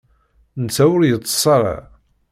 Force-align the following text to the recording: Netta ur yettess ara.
Netta 0.63 0.83
ur 0.95 1.01
yettess 1.05 1.43
ara. 1.55 1.77